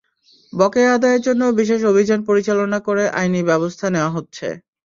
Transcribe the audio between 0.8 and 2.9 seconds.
আদায়ের জন্য বিশেষ অভিযান পরিচালনা